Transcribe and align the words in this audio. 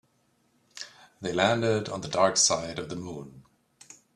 They 1.21 1.31
landed 1.31 1.87
on 1.87 2.01
the 2.01 2.07
dark 2.07 2.35
side 2.35 2.79
of 2.79 2.89
the 2.89 2.95
moon. 2.95 3.43